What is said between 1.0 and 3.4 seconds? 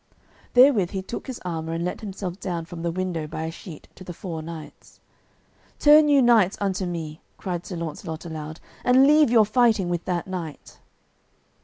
took his armour and let himself down from the window